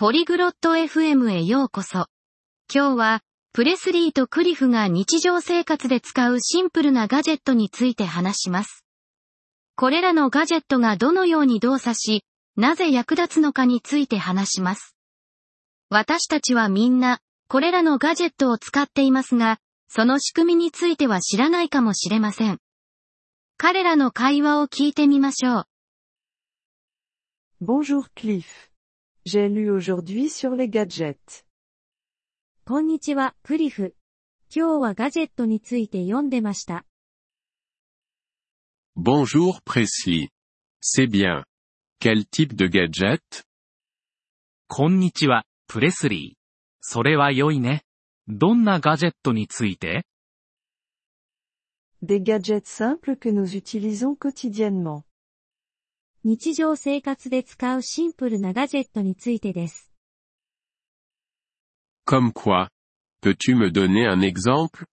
[0.00, 2.06] ポリグロット FM へようこそ。
[2.72, 3.20] 今日は、
[3.52, 8.84] プレスリーとクリフが日常生活で使うシンプルなガジェットについて話します。
[9.74, 12.22] これらのガジェットがどのように動作し、
[12.54, 14.94] なぜ役立つのかについて話します。
[15.90, 17.18] 私たちはみんな、
[17.48, 19.58] これらのガジェットを使っていますが、
[19.88, 22.60] その仕組みについては知らないかもしれません。
[23.56, 25.64] 彼らの会話を聞いてみましょう。
[27.60, 28.44] Bonjour Cliff.
[29.27, 31.45] J'ai lu aujourd'hui sur les gadgets.
[32.65, 33.95] こんにちは、クリフ。
[34.53, 36.85] 今日はガジェットについて読んでました。
[38.95, 40.29] Bonjour Presley.
[40.81, 41.43] C'est bien.
[41.99, 43.19] Quel type de gadget?
[44.67, 46.37] こんにちは、プレスリー。
[46.81, 47.83] それは良いね。
[48.27, 50.05] どんなガジェットについて
[52.03, 55.03] Des gadgets simples que nous utilisons quotidiennement.
[56.24, 59.92] 日常生活で使うシンプルなガジェットについてです。
[62.06, 62.68] Comme quoi?
[63.22, 64.86] Peux-tu me donner un exemple?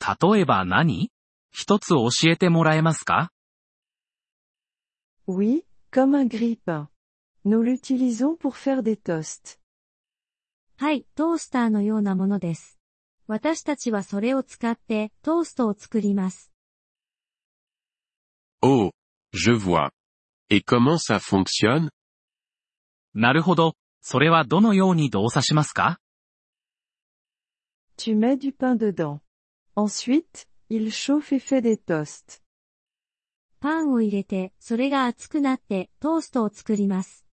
[0.00, 1.10] 例えば何
[1.50, 3.32] 一つ教えてもらえますか
[5.26, 6.88] Oui, comme un grille-pain.
[7.44, 9.58] Nous l'utilisons pour faire des toasts.
[10.76, 12.78] はい、トースターのようなものです。
[13.26, 16.52] 私たちはそれを使ってトーストを作ります。
[18.62, 18.90] Oh,
[19.32, 19.90] Je vois.
[20.48, 21.90] Et comment ça fonctionne?
[23.14, 23.74] なるほど。
[24.02, 25.98] それはどのように動作しますか
[27.96, 29.20] Tu mets du pain dedans.
[29.76, 32.40] Ensuite, il chauffe et fait des toasts.
[33.60, 37.26] パンを入れて、それが熱くなってトーストを作ります。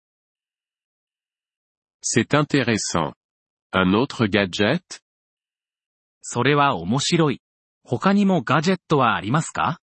[2.02, 3.14] C'est intéressant.
[3.72, 4.80] Un autre gadget?
[6.22, 7.42] それは面白い。
[7.82, 9.80] 他にもガジェットはありますか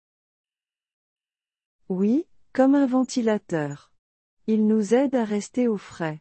[1.88, 3.90] Oui, comme un ventilateur.
[4.46, 6.20] Il nous aide à rester au frais.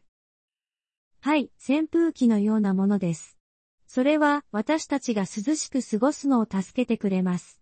[1.20, 3.38] はい、扇風機のようなものです。
[3.86, 7.60] それは私たちが涼しく過ごすのを助けてくれます。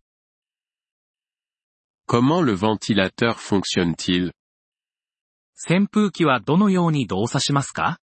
[2.06, 4.32] Comment le ventilateur fonctionne-t-il?
[5.54, 7.98] 扇風機はどのように動作しますか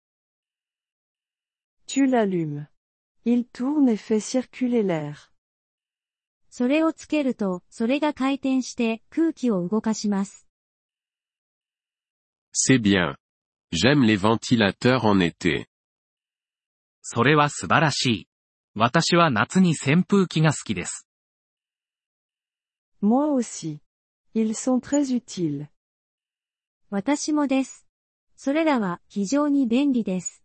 [1.87, 2.66] Tu l'allumes.
[3.25, 5.31] Il tourne et fait circuler l'air.
[6.49, 10.47] それをつけると、それが回転して空気を動かします。
[12.53, 13.15] C'est bien.
[13.71, 15.67] J'aime les ventilateurs en été.
[17.01, 18.27] それは素晴らしい。
[18.75, 21.07] 私は夏に扇風機が好きです。
[23.01, 23.79] Moi aussi.
[24.35, 25.67] Ils sont très utiles.
[26.89, 27.85] 私もです。
[28.35, 30.43] それらは非常に便利です。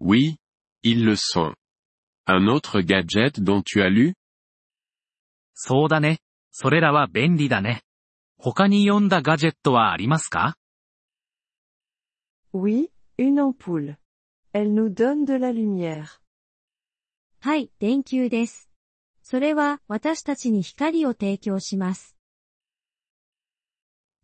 [0.00, 0.36] Oui,
[0.82, 1.54] ils le sont.
[2.32, 4.14] Un autre gadget dont tu as lu?
[5.52, 6.20] そうだね。
[6.52, 7.82] それらは便利だね。
[8.38, 10.56] 他に読んだガジェットはありますか
[12.52, 13.96] Oui, une ampoule.
[14.52, 16.20] Elle nous donne de la lumière.
[17.40, 18.70] はい、電球です。
[19.22, 22.16] それは私たちに光を提供します。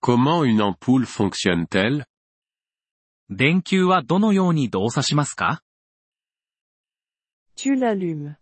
[0.00, 2.04] Comment une ampoule fonctionne-t-elle?
[3.30, 5.64] 電球はどのように動作しますか
[7.56, 8.36] Tu l'allumes.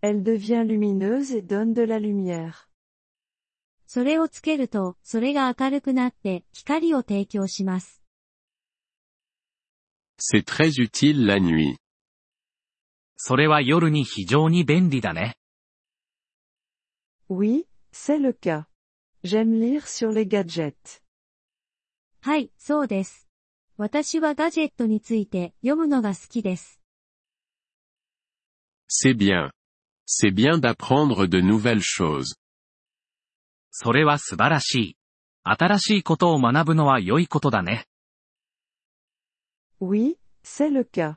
[0.00, 2.68] Elle devient lumineuse et donne de la lumière.
[3.86, 8.02] それをつけると、それが明るくなって光を提供します。
[10.18, 11.76] C'est très utile la nuit.
[13.16, 15.36] それは夜に非常に便利だね。
[17.28, 18.66] Oui, c'est le cas.
[19.22, 21.02] J'aime lire sur les gadgets.
[22.20, 23.28] はい、そうです。
[23.76, 26.83] 私はガジェットについて読むのが好きです。
[28.88, 29.50] C'est bien.
[30.06, 32.36] C'est bien d'apprendre de nouvelles choses.
[33.70, 34.96] それは素晴らしい。
[35.42, 37.86] 新しいことを学ぶのは良いことだね。
[39.80, 41.16] Oui, c'est le cas.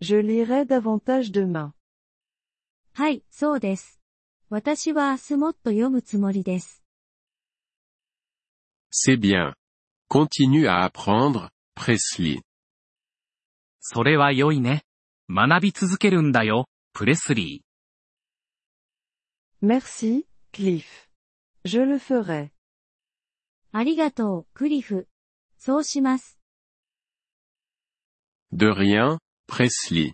[0.00, 1.72] Je lirai davantage demain.
[2.94, 4.00] はい、そうです。
[4.48, 6.82] 私は明日もっと読むつもりです。
[8.90, 9.54] C'est bien.
[10.08, 12.40] Continue à apprendre, Presley.
[13.80, 14.82] それは良いね。
[15.28, 16.66] 学び続けるんだよ。
[16.93, 17.65] プレスリー。
[19.65, 21.09] Merci, Cliff.
[21.63, 22.51] Je le ferai.
[23.71, 25.07] ありがとう、クリフ。
[25.57, 26.39] そうします。
[28.53, 29.17] De rien,
[29.49, 30.13] Presley.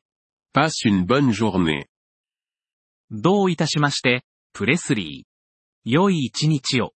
[0.54, 1.86] Passe une bonne journée.
[3.12, 4.24] どういたしまして、
[4.54, 5.32] プレスリー。
[5.84, 6.94] 良い一日を。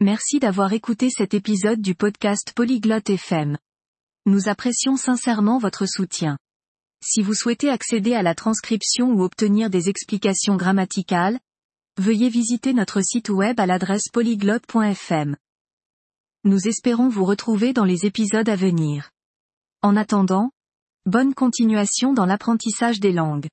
[0.00, 3.58] Merci d'avoir écouté cet épisode du podcast Polyglotte FM.
[4.26, 6.38] Nous apprécions sincèrement votre soutien.
[7.05, 11.37] Si vous souhaitez accéder à la transcription ou obtenir des explications grammaticales,
[11.97, 15.35] veuillez visiter notre site web à l'adresse polyglotte.fm.
[16.45, 19.11] Nous espérons vous retrouver dans les épisodes à venir.
[19.81, 20.51] En attendant,
[21.05, 23.47] bonne continuation dans l'apprentissage des langues.